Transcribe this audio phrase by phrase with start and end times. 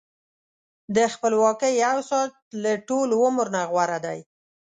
[0.95, 2.31] د خپلواکۍ یو ساعت
[2.63, 4.19] له ټول عمر نه غوره دی.